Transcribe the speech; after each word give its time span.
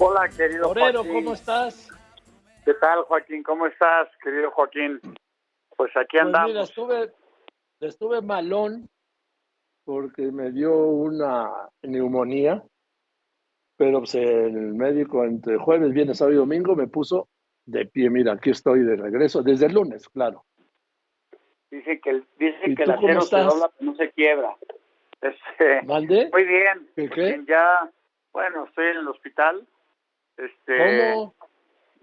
Hola, 0.00 0.28
querido 0.28 0.68
Joaquín. 0.72 1.12
¿cómo 1.12 1.32
estás? 1.34 1.88
¿Qué 2.64 2.74
tal, 2.74 3.02
Joaquín? 3.04 3.42
¿Cómo 3.42 3.66
estás, 3.66 4.08
querido 4.22 4.50
Joaquín? 4.52 5.00
Pues 5.76 5.90
aquí 5.96 6.16
Pues 6.18 6.22
andamos. 6.22 6.48
mira, 6.50 6.62
estuve, 6.62 7.12
estuve 7.80 8.22
malón 8.22 8.88
porque 9.84 10.30
me 10.30 10.52
dio 10.52 10.76
una 10.76 11.50
neumonía, 11.82 12.62
pero 13.76 14.00
pues, 14.00 14.14
el 14.14 14.74
médico 14.74 15.24
entre 15.24 15.56
jueves, 15.56 15.92
viernes, 15.92 16.18
sábado 16.18 16.34
y 16.34 16.38
domingo 16.38 16.76
me 16.76 16.86
puso 16.86 17.28
de 17.64 17.86
pie. 17.86 18.10
Mira, 18.10 18.34
aquí 18.34 18.50
estoy 18.50 18.80
de 18.84 18.96
regreso, 18.96 19.42
desde 19.42 19.66
el 19.66 19.74
lunes, 19.74 20.08
claro. 20.10 20.44
Dicen 21.70 22.00
que 22.02 22.22
¿Y 22.66 22.74
que 22.74 22.82
el 22.84 22.90
acero 22.90 23.20
se 23.22 23.38
dobla, 23.38 23.70
no 23.80 23.94
se 23.94 24.10
quiebra. 24.12 24.56
Este, 25.20 25.82
¿Mande? 25.86 26.28
muy 26.32 26.44
bien. 26.44 26.88
¿Qué, 26.94 27.10
qué? 27.10 27.44
Ya, 27.48 27.90
bueno, 28.32 28.66
estoy 28.66 28.86
en 28.86 28.98
el 28.98 29.08
hospital. 29.08 29.66
Este, 30.38 30.78
¿Cómo? 30.78 31.34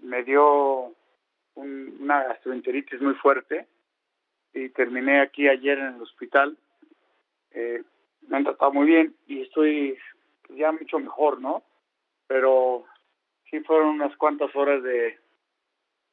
me 0.00 0.22
dio 0.22 0.94
un- 1.54 1.96
una 2.00 2.22
gastroenteritis 2.24 3.00
muy 3.00 3.14
fuerte 3.14 3.66
y 4.52 4.68
terminé 4.68 5.20
aquí 5.20 5.48
ayer 5.48 5.78
en 5.78 5.94
el 5.96 6.02
hospital. 6.02 6.56
Eh, 7.52 7.82
me 8.28 8.36
han 8.36 8.44
tratado 8.44 8.72
muy 8.72 8.86
bien 8.86 9.16
y 9.26 9.42
estoy 9.42 9.98
ya 10.50 10.70
mucho 10.72 10.98
mejor, 10.98 11.40
¿no? 11.40 11.62
Pero 12.26 12.84
sí 13.50 13.60
fueron 13.60 13.88
unas 13.88 14.14
cuantas 14.16 14.54
horas 14.54 14.82
de, 14.82 15.18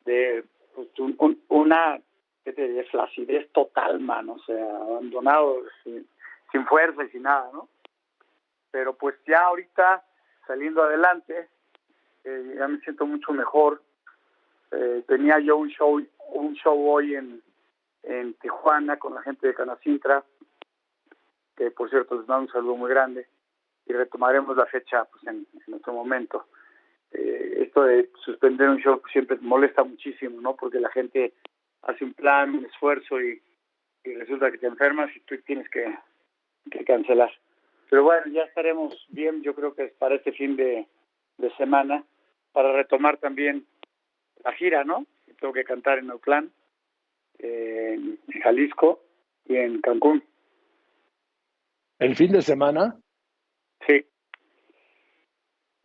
de 0.06 0.44
pues, 0.76 0.88
un- 1.00 1.16
un- 1.20 1.44
una 1.50 2.00
flacidez 2.92 3.50
total, 3.52 4.00
mano, 4.00 4.34
o 4.34 4.40
sea, 4.40 4.76
abandonado, 4.78 5.64
sin, 5.84 6.08
sin 6.52 6.66
fuerza 6.68 7.04
y 7.04 7.10
sin 7.10 7.24
nada, 7.24 7.50
¿no? 7.54 7.70
Pero 8.72 8.94
pues 8.96 9.16
ya 9.26 9.40
ahorita 9.46 10.04
saliendo 10.46 10.84
adelante, 10.84 11.48
eh, 12.24 12.56
ya 12.58 12.68
me 12.68 12.80
siento 12.80 13.06
mucho 13.06 13.34
mejor. 13.34 13.82
Eh, 14.72 15.04
tenía 15.08 15.40
yo 15.40 15.58
un 15.58 15.70
show, 15.70 16.02
un 16.30 16.54
show 16.56 16.90
hoy 16.90 17.16
en, 17.16 17.42
en 18.04 18.34
Tijuana 18.36 18.98
con 18.98 19.14
la 19.14 19.22
gente 19.22 19.48
de 19.48 19.54
Canacintra, 19.54 20.24
que 21.56 21.70
por 21.72 21.90
cierto 21.90 22.16
les 22.16 22.28
mando 22.28 22.46
un 22.46 22.52
saludo 22.52 22.76
muy 22.76 22.90
grande 22.90 23.28
y 23.86 23.94
retomaremos 23.94 24.56
la 24.58 24.66
fecha 24.66 25.06
pues, 25.06 25.24
en, 25.28 25.46
otro 25.74 25.94
momento. 25.94 26.48
Eh, 27.12 27.66
esto 27.68 27.84
de 27.84 28.10
suspender 28.24 28.70
un 28.70 28.80
show 28.80 29.02
siempre 29.12 29.38
molesta 29.42 29.84
muchísimo, 29.84 30.42
¿no? 30.42 30.56
Porque 30.56 30.80
la 30.80 30.90
gente 30.90 31.34
hace 31.84 32.06
un 32.06 32.14
plan, 32.14 32.56
un 32.56 32.66
esfuerzo 32.66 33.22
y, 33.22 33.42
y 34.04 34.16
resulta 34.16 34.50
que 34.50 34.58
te 34.58 34.68
enfermas 34.68 35.16
y 35.16 35.20
tú 35.22 35.38
tienes 35.46 35.70
que, 35.70 35.96
que 36.72 36.84
cancelar. 36.86 37.32
Pero 37.90 38.04
bueno, 38.04 38.26
ya 38.32 38.44
estaremos 38.44 39.06
bien, 39.10 39.44
yo 39.44 39.54
creo 39.54 39.76
que 39.76 39.88
para 40.00 40.16
este 40.16 40.32
fin 40.32 40.56
de 40.56 40.88
semana, 41.58 42.04
para 42.54 42.72
retomar 42.72 43.18
también 43.18 43.66
la 44.44 44.54
gira, 44.54 44.84
¿no? 44.84 45.06
Tengo 45.40 45.54
que 45.54 45.66
cantar 45.66 46.00
en 46.00 46.10
Autlán, 46.12 46.52
en 47.40 48.20
Jalisco 48.42 49.04
y 49.46 49.58
en 49.58 49.82
Cancún. 49.82 50.24
¿El 52.00 52.16
fin 52.16 52.32
de 52.32 52.42
semana? 52.42 52.98
Sí, 53.86 54.06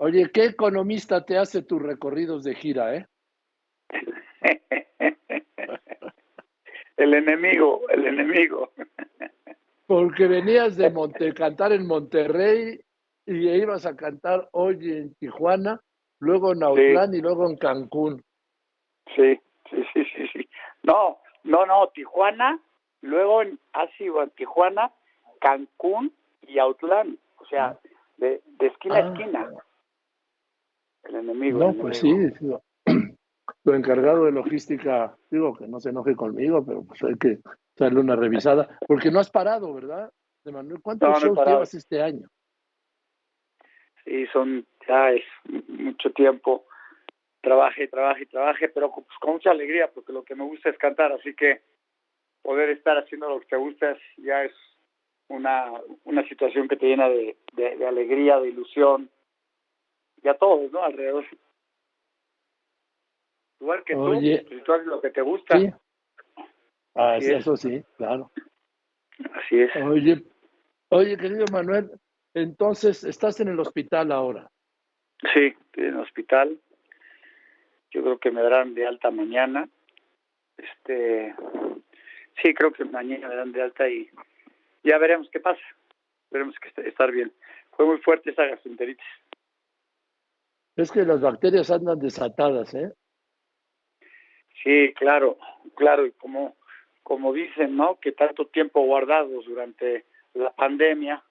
Oye, 0.01 0.31
¿qué 0.33 0.45
economista 0.45 1.25
te 1.25 1.37
hace 1.37 1.63
tus 1.63 1.83
recorridos 1.83 2.45
de 2.45 2.55
gira, 2.55 2.95
eh? 2.95 3.07
el 6.97 7.15
enemigo, 7.15 7.83
el 7.89 8.07
enemigo. 8.07 8.73
Porque 9.87 10.29
venías 10.29 10.77
de 10.77 10.89
Monte, 10.95 11.35
cantar 11.35 11.73
en 11.73 11.85
Monterrey 11.85 12.81
y 13.27 13.49
ibas 13.49 13.87
a 13.87 13.97
cantar 13.97 14.49
hoy 14.53 14.77
en 14.89 15.15
Tijuana, 15.17 15.81
luego 16.21 16.53
en 16.53 16.63
Autlán 16.63 17.15
y 17.15 17.21
luego 17.21 17.49
en 17.49 17.57
Cancún. 17.57 18.23
Sí, 19.15 19.41
sí, 19.71 19.83
sí, 19.93 20.05
sí, 20.15 20.27
sí. 20.33 20.49
No, 20.83 21.19
no, 21.45 21.65
no, 21.67 21.89
Tijuana, 21.89 22.61
luego 23.03 23.43
en, 23.43 23.59
ha 23.73 23.87
sido 23.97 24.23
en 24.23 24.31
Tijuana, 24.31 24.93
Cancún 25.41 26.13
y 26.43 26.59
Autlán. 26.59 27.19
O 27.39 27.47
sea, 27.47 27.79
de, 28.17 28.43
de 28.59 28.67
esquina 28.67 28.97
a 28.97 28.99
Ah. 28.99 29.09
esquina. 29.13 29.49
El 31.05 31.15
enemigo. 31.17 31.59
No, 31.61 31.71
el 31.71 31.77
pues 31.77 32.03
enemigo. 32.03 32.61
sí, 32.85 33.03
tu 33.65 33.73
encargado 33.73 34.25
de 34.25 34.33
logística, 34.33 35.17
digo 35.31 35.55
que 35.57 35.67
no 35.67 35.81
se 35.81 35.91
enoje 35.91 36.15
conmigo, 36.17 36.65
pero 36.67 36.83
pues 36.85 37.03
hay 37.05 37.15
que 37.17 37.39
darle 37.77 38.01
una 38.01 38.17
revisada, 38.17 38.79
porque 38.87 39.11
no 39.11 39.21
has 39.21 39.31
parado, 39.31 39.73
¿verdad? 39.73 40.13
De 40.45 40.53
Manuel, 40.53 40.83
¿cuántos 40.83 41.09
No, 41.09 41.15
no 41.15 41.21
shows 41.35 41.47
llevas 41.47 41.75
este 41.75 42.03
año? 42.03 42.29
Sí, 44.05 44.27
son, 44.33 44.67
ya 44.89 45.11
es 45.13 45.23
mucho 45.89 46.11
tiempo. 46.13 46.67
Trabaje, 47.41 47.89
trabaje, 47.89 48.27
trabaje, 48.27 48.69
pero 48.69 48.93
pues, 48.93 49.07
con 49.21 49.35
mucha 49.35 49.51
alegría, 49.51 49.91
porque 49.93 50.13
lo 50.13 50.25
que 50.25 50.35
me 50.35 50.45
gusta 50.45 50.71
es 50.71 50.79
cantar, 50.79 51.13
así 51.13 51.35
que 51.35 51.61
poder 52.43 52.71
estar 52.71 52.97
haciendo 52.99 53.29
lo 53.29 53.41
que 53.41 53.47
te 53.47 53.57
gusta 53.57 53.97
ya 54.17 54.45
es 54.45 54.53
una, 55.29 55.73
una 56.05 56.27
situación 56.29 56.69
que 56.69 56.77
te 56.77 56.87
llena 56.87 57.09
de, 57.09 57.37
de, 57.53 57.77
de 57.77 57.87
alegría, 57.87 58.41
de 58.41 58.49
ilusión, 58.49 59.11
y 60.23 60.29
a 60.29 60.35
todos, 60.35 60.73
¿no? 60.73 60.83
Alrededor. 60.83 61.25
Igual 63.61 63.85
que 63.85 63.95
Oye. 63.95 64.39
tú, 64.45 64.55
si 64.55 64.61
tú 64.63 64.73
haces 64.73 64.87
lo 64.87 65.01
que 65.01 65.11
te 65.11 65.21
gusta, 65.23 65.59
Sí. 65.59 65.71
Ah, 66.95 67.15
Así 67.15 67.27
sí, 67.27 67.33
es. 67.33 67.39
eso 67.41 67.57
sí, 67.57 67.85
claro. 67.97 68.33
así 69.35 69.61
es. 69.61 69.71
Oye, 69.77 70.25
oye, 70.89 71.17
querido 71.17 71.45
Manuel, 71.53 71.93
entonces 72.35 73.05
estás 73.05 73.39
en 73.41 73.49
el 73.49 73.61
hospital 73.61 74.11
ahora. 74.11 74.51
Sí, 75.35 75.55
en 75.75 75.85
el 75.85 75.97
hospital. 75.99 76.59
Yo 77.91 78.03
creo 78.03 78.19
que 78.19 78.31
me 78.31 78.43
darán 78.43 78.75
de 78.75 78.87
alta 78.87 79.11
mañana. 79.11 79.69
Este, 80.57 81.35
sí, 82.43 82.55
creo 82.55 82.73
que 82.73 82.85
mañana 82.85 83.29
me 83.29 83.35
darán 83.35 83.53
de 83.53 83.63
alta 83.63 83.89
y 83.89 84.09
ya 84.83 84.99
veremos 84.99 85.29
qué 85.31 85.41
pasa. 85.41 85.61
Veremos 86.31 86.55
que 86.61 86.69
est- 86.69 86.79
estar 86.79 87.11
bien. 87.11 87.33
Fue 87.77 87.87
muy 87.87 87.99
fuerte 87.99 88.31
esa 88.31 88.45
gastroenteritis. 88.47 89.07
Es 90.77 90.93
que 90.93 91.03
las 91.05 91.21
bacterias 91.21 91.71
andan 91.71 91.99
desatadas, 91.99 92.73
¿eh? 92.75 92.93
Sí, 94.63 94.93
claro, 94.95 95.39
claro. 95.77 96.07
Y 96.07 96.13
como, 96.13 96.57
como 97.03 97.33
dicen, 97.33 97.77
¿no? 97.77 97.99
Que 97.99 98.13
tanto 98.13 98.47
tiempo 98.47 98.83
guardados 98.83 99.45
durante 99.47 100.05
la 100.35 100.53
pandemia, 100.55 101.23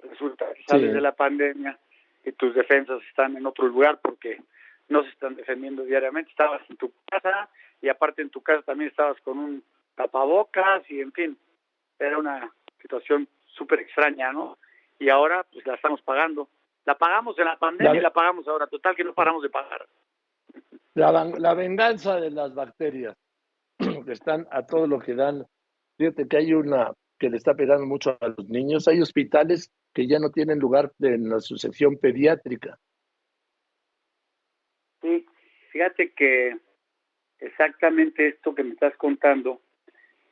resulta 0.00 0.52
que 0.54 0.62
sales 0.64 0.88
Sí. 0.90 0.94
de 0.94 1.00
la 1.00 1.12
pandemia 1.14 1.78
y 2.24 2.32
tus 2.32 2.54
defensas 2.54 3.02
están 3.08 3.36
en 3.36 3.46
otro 3.46 3.66
lugar 3.66 4.00
porque 4.02 4.40
no 4.88 5.02
se 5.02 5.10
están 5.10 5.36
defendiendo 5.36 5.84
diariamente. 5.84 6.30
Estabas 6.30 6.62
en 6.68 6.76
tu 6.76 6.92
casa 7.10 7.48
y 7.80 7.88
aparte 7.88 8.22
en 8.22 8.30
tu 8.30 8.40
casa 8.42 8.62
también 8.62 8.90
estabas 8.90 9.20
con 9.22 9.38
un 9.38 9.64
tapabocas 9.94 10.88
y 10.90 11.00
en 11.00 11.12
fin, 11.12 11.38
era 11.98 12.18
una 12.18 12.52
situación 12.80 13.28
súper 13.46 13.80
extraña, 13.80 14.32
¿no? 14.32 14.58
Y 14.98 15.08
ahora 15.08 15.44
pues 15.52 15.66
la 15.66 15.74
estamos 15.74 16.00
pagando. 16.02 16.48
La 16.84 16.96
pagamos 16.96 17.38
en 17.38 17.44
la 17.46 17.56
pandemia 17.56 17.92
La- 17.92 17.98
y 17.98 18.02
la 18.02 18.12
pagamos 18.12 18.46
ahora. 18.48 18.66
Total 18.66 18.94
que 18.96 19.04
no 19.04 19.14
paramos 19.14 19.42
de 19.42 19.50
pagar. 19.50 19.86
La, 20.94 21.10
la 21.24 21.54
venganza 21.54 22.16
de 22.20 22.30
las 22.30 22.54
bacterias, 22.54 23.16
que 23.78 24.12
están 24.12 24.46
a 24.50 24.66
todo 24.66 24.86
lo 24.86 24.98
que 24.98 25.14
dan. 25.14 25.46
Fíjate 25.96 26.26
que 26.28 26.36
hay 26.36 26.54
una 26.54 26.92
que 27.22 27.30
le 27.30 27.36
está 27.36 27.54
pegando 27.54 27.86
mucho 27.86 28.18
a 28.20 28.28
los 28.36 28.48
niños. 28.48 28.88
Hay 28.88 29.00
hospitales 29.00 29.70
que 29.94 30.08
ya 30.08 30.18
no 30.18 30.30
tienen 30.32 30.58
lugar 30.58 30.90
en 31.00 31.28
la 31.30 31.38
su 31.38 31.56
sección 31.56 31.96
pediátrica. 31.96 32.80
Sí, 35.00 35.24
fíjate 35.70 36.12
que 36.14 36.56
exactamente 37.38 38.26
esto 38.26 38.56
que 38.56 38.64
me 38.64 38.72
estás 38.72 38.96
contando 38.96 39.60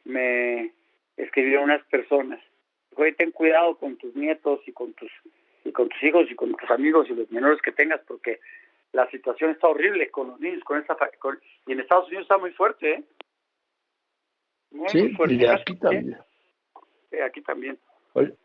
me 0.05 0.73
escribieron 1.17 1.65
unas 1.65 1.85
personas. 1.87 2.41
Oye, 2.97 3.13
ten 3.13 3.31
cuidado 3.31 3.79
con 3.79 3.97
tus 3.97 4.17
nietos 4.17 4.59
y 4.67 4.73
con 4.73 4.93
tus 4.95 5.13
y 5.65 5.71
con 5.71 5.89
tus 5.89 6.03
hijos 6.03 6.27
y 6.29 6.35
con 6.35 6.53
tus 6.57 6.71
amigos 6.73 7.07
y 7.09 7.15
los 7.15 7.31
menores 7.31 7.63
que 7.63 7.71
tengas 7.71 8.01
porque 8.05 8.41
la 8.93 9.09
situación 9.11 9.51
está 9.53 9.69
horrible 9.69 10.11
con 10.11 10.27
los 10.27 10.41
niños, 10.41 10.65
con 10.65 10.81
esta 10.81 10.97
con- 11.21 11.39
y 11.69 11.73
en 11.73 11.79
Estados 11.81 12.09
Unidos 12.09 12.23
está 12.25 12.37
muy 12.39 12.51
fuerte, 12.51 12.95
¿eh? 12.95 13.05
Muy, 14.73 14.81
muy 14.83 14.91
Sí, 14.91 15.09
fuerte. 15.15 15.35
y 15.37 15.47
aquí 15.47 15.77
también. 15.77 16.17
Sí, 17.11 17.19
aquí 17.21 17.43
también. 17.43 17.79
Oye, 18.15 18.37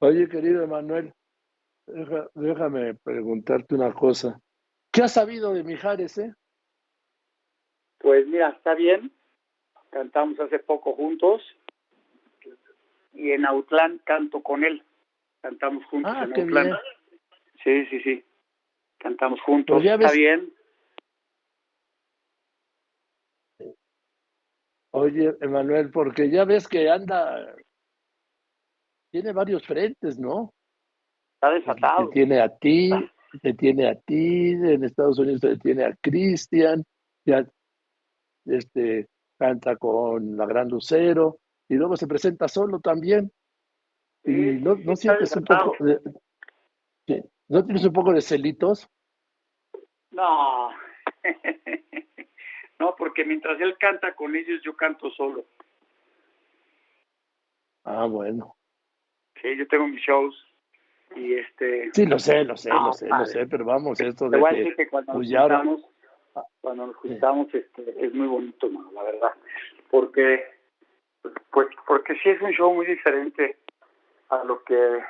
oye, 0.00 0.28
querido 0.28 0.62
Emanuel, 0.62 1.12
deja- 1.86 2.28
déjame 2.34 2.94
preguntarte 2.94 3.74
una 3.74 3.92
cosa. 3.92 4.40
¿Qué 4.92 5.02
has 5.02 5.12
sabido 5.12 5.52
de 5.54 5.64
Mijares, 5.64 6.18
eh? 6.18 6.34
Pues 7.98 8.26
mira, 8.26 8.50
está 8.50 8.74
bien. 8.74 9.10
Cantamos 9.90 10.38
hace 10.40 10.58
poco 10.58 10.94
juntos 10.94 11.42
y 13.12 13.30
en 13.30 13.46
Autlán 13.46 14.00
canto 14.04 14.42
con 14.42 14.64
él. 14.64 14.82
Cantamos 15.40 15.84
juntos 15.86 16.12
Ah, 16.14 16.24
en 16.24 16.40
Autlán. 16.40 16.64
bien. 16.66 16.76
Sí, 17.62 17.86
sí, 17.86 18.00
sí. 18.02 18.24
Cantamos 18.98 19.40
juntos. 19.42 19.74
Pues 19.76 19.84
ya 19.84 19.94
está 19.94 20.08
ves- 20.08 20.16
bien. 20.16 20.52
Oye, 24.96 25.34
Emanuel, 25.40 25.90
porque 25.90 26.30
ya 26.30 26.44
ves 26.44 26.68
que 26.68 26.88
anda, 26.88 27.52
tiene 29.10 29.32
varios 29.32 29.66
frentes, 29.66 30.20
¿no? 30.20 30.54
Está 31.34 31.48
Te 31.48 31.54
desatado. 31.58 32.10
tiene 32.10 32.40
a 32.40 32.48
ti, 32.48 32.90
te 33.42 33.54
tiene 33.54 33.88
a 33.88 33.96
ti, 33.96 34.50
en 34.52 34.84
Estados 34.84 35.18
Unidos 35.18 35.40
te 35.40 35.56
tiene 35.58 35.84
a 35.84 35.96
Cristian, 36.00 36.84
ya 37.26 37.44
este, 38.44 39.08
canta 39.36 39.74
con 39.74 40.36
la 40.36 40.46
Gran 40.46 40.68
Lucero, 40.68 41.38
y 41.68 41.74
luego 41.74 41.96
se 41.96 42.06
presenta 42.06 42.46
solo 42.46 42.78
también. 42.78 43.32
Y 44.22 44.60
no, 44.60 44.76
no 44.76 44.94
sientes 44.94 45.34
un 45.34 45.44
poco 45.44 45.74
de, 45.84 47.24
¿No 47.48 47.64
tienes 47.64 47.84
un 47.84 47.92
poco 47.92 48.12
de 48.12 48.20
celitos? 48.20 48.88
No. 50.12 50.70
no, 52.84 52.94
porque 52.96 53.24
mientras 53.24 53.60
él 53.60 53.76
canta 53.78 54.14
con 54.14 54.36
ellos, 54.36 54.60
yo 54.62 54.76
canto 54.76 55.10
solo. 55.10 55.44
Ah, 57.84 58.06
bueno. 58.06 58.54
Sí, 59.40 59.56
yo 59.56 59.66
tengo 59.68 59.86
mis 59.86 60.02
shows 60.02 60.34
y 61.16 61.34
este... 61.34 61.90
Sí, 61.92 62.06
lo 62.06 62.18
sé, 62.18 62.44
lo 62.44 62.56
sé, 62.56 62.70
lo 62.70 62.92
sé, 62.92 63.08
lo 63.08 63.24
sé, 63.26 63.46
pero 63.46 63.64
vamos, 63.64 64.00
esto 64.00 64.28
de 64.28 64.42
que, 64.42 64.74
que 64.76 64.88
cuando 64.88 65.12
pues 65.14 65.30
nos 65.30 65.40
juntamos, 65.40 65.82
cuando 66.60 66.86
nos 66.86 66.96
juntamos 66.96 67.54
este, 67.54 68.04
es 68.04 68.14
muy 68.14 68.26
bonito, 68.26 68.68
la 68.92 69.02
verdad, 69.02 69.32
porque 69.90 70.44
pues 71.50 71.68
porque 71.86 72.14
sí 72.22 72.28
es 72.28 72.40
un 72.42 72.50
show 72.50 72.74
muy 72.74 72.84
diferente 72.86 73.56
a 74.28 74.44
lo 74.44 74.62
que 74.64 75.00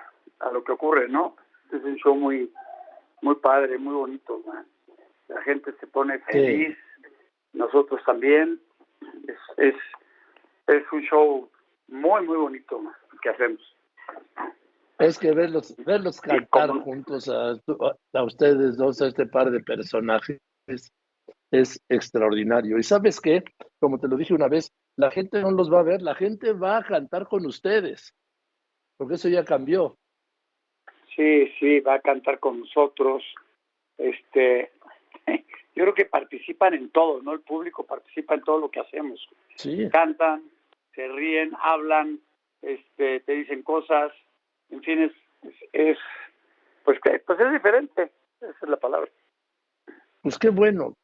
a 0.40 0.50
lo 0.52 0.62
que 0.62 0.72
ocurre, 0.72 1.08
¿no? 1.08 1.36
Es 1.72 1.82
un 1.82 1.96
show 1.96 2.14
muy 2.14 2.52
muy 3.22 3.36
padre, 3.36 3.78
muy 3.78 3.94
bonito, 3.94 4.42
La 5.28 5.42
gente 5.42 5.72
se 5.80 5.86
pone 5.86 6.18
feliz, 6.20 6.76
nosotros 7.54 8.00
también. 8.04 8.60
Es, 9.26 9.38
es 9.56 9.74
es 10.66 10.82
un 10.92 11.02
show 11.02 11.50
muy 11.88 12.26
muy 12.26 12.36
bonito 12.36 12.80
que 13.22 13.28
hacemos. 13.30 13.60
Es 14.98 15.18
que 15.18 15.32
verlos, 15.32 15.74
verlos 15.84 16.20
cantar 16.20 16.70
juntos 16.70 17.28
a, 17.28 17.56
a, 18.12 18.22
ustedes 18.22 18.76
dos, 18.76 19.02
a 19.02 19.08
este 19.08 19.26
par 19.26 19.50
de 19.50 19.60
personajes, 19.60 20.38
es 21.50 21.82
extraordinario. 21.88 22.78
Y 22.78 22.82
sabes 22.84 23.20
qué, 23.20 23.42
como 23.80 23.98
te 23.98 24.08
lo 24.08 24.16
dije 24.16 24.34
una 24.34 24.48
vez, 24.48 24.70
la 24.96 25.10
gente 25.10 25.40
no 25.40 25.50
los 25.50 25.72
va 25.72 25.80
a 25.80 25.84
ver, 25.84 26.00
la 26.00 26.14
gente 26.14 26.52
va 26.52 26.78
a 26.78 26.84
cantar 26.84 27.26
con 27.26 27.44
ustedes, 27.44 28.14
porque 28.96 29.14
eso 29.14 29.28
ya 29.28 29.44
cambió. 29.44 29.96
Sí, 31.16 31.48
sí, 31.58 31.80
va 31.80 31.94
a 31.94 32.00
cantar 32.00 32.38
con 32.38 32.60
nosotros. 32.60 33.24
Este, 33.98 34.70
yo 35.74 35.82
creo 35.82 35.94
que 35.94 36.04
participan 36.04 36.74
en 36.74 36.90
todo, 36.90 37.20
¿no? 37.22 37.32
El 37.32 37.40
público 37.40 37.84
participa 37.84 38.34
en 38.34 38.42
todo 38.42 38.60
lo 38.60 38.70
que 38.70 38.80
hacemos. 38.80 39.28
Sí. 39.56 39.88
Cantan, 39.90 40.44
se 40.94 41.08
ríen, 41.08 41.52
hablan, 41.60 42.20
este, 42.62 43.20
te 43.20 43.32
dicen 43.32 43.62
cosas, 43.62 44.12
en 44.70 44.82
fin, 44.82 45.02
es, 45.02 45.12
es, 45.72 45.98
pues, 46.84 46.98
pues 47.26 47.40
es 47.40 47.52
diferente, 47.52 48.10
esa 48.40 48.58
es 48.62 48.68
la 48.68 48.76
palabra. 48.76 49.10
Pues 50.22 50.38
qué 50.38 50.50
bueno, 50.50 50.96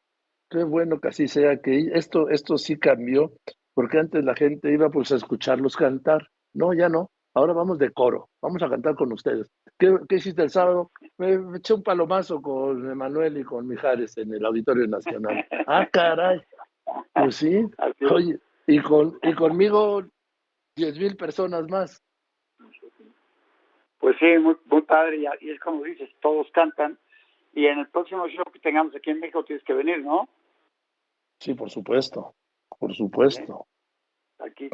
qué 0.49 0.63
bueno 0.63 0.99
que 0.99 1.09
así 1.09 1.27
sea, 1.27 1.57
que 1.57 1.91
esto, 1.93 2.29
esto 2.29 2.57
sí 2.57 2.79
cambió, 2.79 3.33
porque 3.73 3.99
antes 3.99 4.23
la 4.23 4.35
gente 4.35 4.71
iba 4.71 4.89
pues 4.89 5.11
a 5.11 5.17
escucharlos 5.17 5.75
cantar, 5.75 6.29
no, 6.53 6.73
ya 6.73 6.89
no, 6.89 7.11
ahora 7.33 7.53
vamos 7.53 7.79
de 7.79 7.91
coro, 7.91 8.29
vamos 8.41 8.61
a 8.63 8.69
cantar 8.69 8.95
con 8.95 9.11
ustedes. 9.13 9.51
¿Qué, 9.77 9.95
qué 10.07 10.15
hiciste 10.15 10.43
el 10.43 10.49
sábado? 10.49 10.91
Me, 11.17 11.57
eché 11.57 11.73
un 11.73 11.83
palomazo 11.83 12.41
con 12.41 12.89
Emanuel 12.89 13.37
y 13.37 13.43
con 13.43 13.67
Mijares 13.67 14.17
en 14.17 14.33
el 14.33 14.45
Auditorio 14.45 14.87
Nacional. 14.87 15.45
Ah, 15.67 15.87
caray, 15.89 16.41
pues 17.13 17.35
sí, 17.35 17.65
oye, 18.09 18.39
y, 18.67 18.81
con, 18.81 19.17
y 19.21 19.33
conmigo 19.33 20.03
diez 20.75 20.97
mil 20.97 21.15
personas 21.15 21.67
más. 21.69 22.03
Pues 23.99 24.17
sí, 24.19 24.37
muy, 24.39 24.57
muy 24.65 24.81
padre, 24.81 25.17
y, 25.17 25.49
es 25.49 25.59
como 25.59 25.83
dices, 25.83 26.09
todos 26.21 26.47
cantan, 26.51 26.97
y 27.53 27.67
en 27.67 27.79
el 27.79 27.89
próximo 27.89 28.27
show 28.27 28.43
que 28.51 28.59
tengamos 28.59 28.95
aquí 28.95 29.11
en 29.11 29.19
México 29.19 29.45
tienes 29.45 29.63
que 29.63 29.73
venir, 29.73 30.03
¿no? 30.03 30.27
Sí, 31.39 31.53
por 31.53 31.69
supuesto, 31.69 32.33
por 32.79 32.93
supuesto. 32.93 33.67
Aquí, 34.43 34.69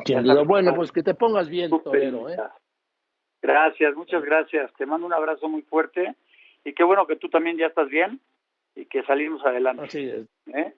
bueno, 0.45 0.73
pues 0.75 0.91
que 0.91 1.03
te 1.03 1.13
pongas 1.13 1.49
bien, 1.49 1.69
Torero, 1.83 2.29
¿eh? 2.29 2.37
Gracias, 3.41 3.95
muchas 3.95 4.23
gracias. 4.23 4.73
Te 4.73 4.85
mando 4.85 5.05
un 5.05 5.13
abrazo 5.13 5.49
muy 5.49 5.61
fuerte 5.63 6.15
y 6.63 6.73
qué 6.73 6.83
bueno 6.83 7.05
que 7.05 7.17
tú 7.17 7.29
también 7.29 7.57
ya 7.57 7.67
estás 7.67 7.89
bien 7.89 8.19
y 8.75 8.85
que 8.85 9.03
salimos 9.03 9.45
adelante. 9.45 9.83
Así 9.83 10.09
es. 10.09 10.25
¿Eh? 10.53 10.73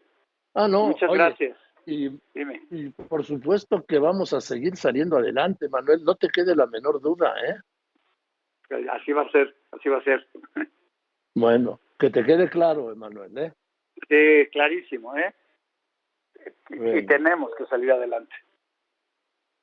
Ah, 0.56 0.68
no. 0.68 0.88
Muchas 0.88 1.12
gracias. 1.12 1.58
Y, 1.86 2.08
y 2.36 2.90
por 2.90 3.24
supuesto 3.26 3.84
que 3.86 4.00
vamos 4.00 4.34
a 4.34 4.42
seguir 4.42 4.76
saliendo 4.76 5.18
adelante, 5.18 5.70
Manuel, 5.70 6.04
no 6.04 6.16
te 6.16 6.28
quede 6.28 6.56
la 6.56 6.68
menor 6.68 7.02
duda, 7.02 7.34
¿eh? 7.48 7.56
Así 8.92 9.12
va 9.12 9.24
a 9.24 9.32
ser, 9.32 9.56
así 9.72 9.90
va 9.90 9.98
a 9.98 10.04
ser. 10.04 10.28
Bueno, 11.36 11.80
que 11.98 12.10
te 12.10 12.26
quede 12.26 12.50
claro, 12.50 12.92
Emanuel, 12.92 13.38
¿eh? 13.38 13.54
Sí, 14.10 14.50
clarísimo, 14.52 15.16
¿eh? 15.16 15.34
Y 16.70 17.06
tenemos 17.06 17.52
que 17.56 17.66
salir 17.68 17.92
adelante. 17.92 18.36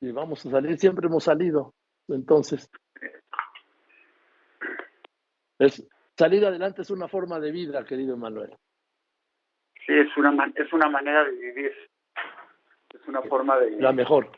Y 0.00 0.12
vamos 0.12 0.44
a 0.44 0.50
salir, 0.50 0.78
siempre 0.78 1.06
hemos 1.06 1.24
salido. 1.24 1.74
Entonces, 2.08 2.70
es, 5.58 5.86
salir 6.16 6.44
adelante 6.44 6.82
es 6.82 6.90
una 6.90 7.08
forma 7.08 7.40
de 7.40 7.50
vida, 7.50 7.84
querido 7.84 8.14
Emanuel. 8.14 8.56
Sí, 9.86 9.92
es 9.92 10.16
una, 10.16 10.52
es 10.54 10.72
una 10.72 10.88
manera 10.88 11.24
de 11.24 11.30
vivir. 11.30 11.72
Es 12.92 13.08
una 13.08 13.22
forma 13.22 13.58
de 13.58 13.66
vivir. 13.66 13.82
La 13.82 13.92
mejor. 13.92 14.30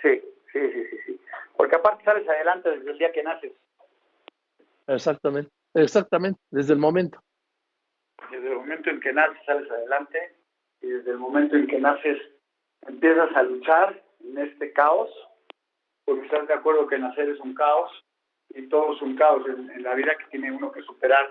Sí, 0.00 0.20
sí, 0.52 0.60
sí, 0.72 0.84
sí, 0.90 0.96
sí. 1.06 1.20
Porque 1.56 1.76
aparte 1.76 2.04
sales 2.04 2.28
adelante 2.28 2.70
desde 2.70 2.90
el 2.90 2.98
día 2.98 3.12
que 3.12 3.22
naces. 3.22 3.52
Exactamente, 4.86 5.50
exactamente, 5.74 6.40
desde 6.50 6.72
el 6.72 6.78
momento. 6.78 7.20
Desde 8.30 8.48
el 8.48 8.56
momento 8.56 8.90
en 8.90 9.00
que 9.00 9.12
naces 9.12 9.38
sales 9.44 9.70
adelante 9.70 10.34
y 10.80 10.88
desde 10.88 11.10
el 11.12 11.18
momento 11.18 11.56
en 11.56 11.66
que 11.66 11.78
naces 11.78 12.18
empiezas 12.86 13.34
a 13.36 13.42
luchar 13.42 14.02
en 14.24 14.38
este 14.38 14.72
caos, 14.72 15.10
porque 16.04 16.24
estás 16.24 16.46
de 16.48 16.54
acuerdo 16.54 16.86
que 16.86 16.98
nacer 16.98 17.28
es 17.28 17.40
un 17.40 17.54
caos 17.54 17.90
y 18.50 18.68
todo 18.68 18.94
es 18.94 19.02
un 19.02 19.16
caos 19.16 19.42
en, 19.48 19.82
la 19.82 19.94
vida 19.94 20.16
que 20.18 20.26
tiene 20.30 20.52
uno 20.52 20.72
que 20.72 20.82
superar 20.82 21.28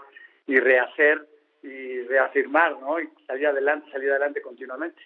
y 0.47 0.59
rehacer 0.59 1.27
y 1.61 2.01
reafirmar, 2.03 2.79
¿no? 2.79 2.99
Y 2.99 3.07
salir 3.27 3.47
adelante, 3.47 3.91
salir 3.91 4.09
adelante 4.09 4.41
continuamente. 4.41 5.01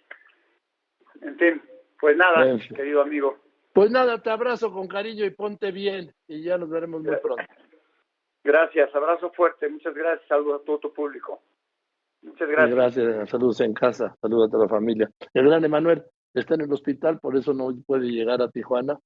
En 1.22 1.38
fin, 1.38 1.62
pues 2.00 2.16
nada, 2.16 2.58
querido 2.76 3.02
amigo. 3.02 3.38
Pues 3.74 3.92
nada, 3.92 4.22
te 4.22 4.30
abrazo 4.30 4.72
con 4.72 4.88
cariño 4.88 5.26
y 5.26 5.32
ponte 5.32 5.72
bien 5.72 6.14
y 6.28 6.44
ya 6.44 6.58
nos 6.58 6.70
veremos 6.70 7.04
muy 7.04 7.16
pronto. 7.18 7.44
Gracias, 8.44 8.94
abrazo 8.96 9.32
fuerte, 9.32 9.68
muchas 9.68 9.94
gracias, 9.94 10.28
saludos 10.28 10.62
a 10.62 10.66
todo 10.66 10.80
tu 10.80 10.94
público. 10.94 11.42
Muchas 12.22 12.48
gracias. 12.48 12.76
Gracias, 12.76 13.30
saludos 13.30 13.60
en 13.62 13.74
casa, 13.74 14.16
saludos 14.22 14.48
a 14.48 14.52
toda 14.52 14.64
la 14.66 14.70
familia. 14.70 15.10
El 15.34 15.48
gran 15.48 15.64
Emanuel 15.66 16.04
está 16.40 16.56
en 16.56 16.62
el 16.62 16.74
hospital, 16.74 17.20
por 17.20 17.36
eso 17.36 17.54
no 17.54 17.76
puede 17.86 18.08
llegar 18.08 18.42
a 18.42 18.50
Tijuana 18.50 19.00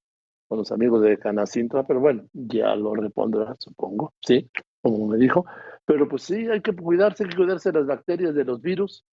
con 0.48 0.58
los 0.58 0.72
amigos 0.72 1.02
de 1.02 1.18
Canacintra, 1.18 1.86
pero 1.86 2.00
bueno, 2.00 2.26
ya 2.32 2.74
lo 2.74 2.94
repondrá, 2.94 3.54
supongo, 3.58 4.14
sí, 4.20 4.50
como 4.82 5.06
me 5.06 5.16
dijo. 5.16 5.46
Pero 5.84 6.08
pues 6.08 6.22
sí, 6.22 6.48
hay 6.48 6.60
que 6.60 6.74
cuidarse, 6.74 7.24
hay 7.24 7.30
que 7.30 7.36
cuidarse 7.36 7.70
de 7.70 7.78
las 7.78 7.86
bacterias, 7.86 8.34
de 8.34 8.44
los 8.44 8.60
virus. 8.60 9.04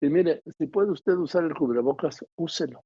Y 0.00 0.08
mire, 0.08 0.42
si 0.58 0.66
puede 0.66 0.90
usted 0.90 1.14
usar 1.14 1.44
el 1.44 1.54
cubrebocas, 1.54 2.24
úselo. 2.36 2.82